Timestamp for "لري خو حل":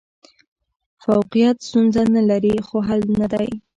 2.29-3.01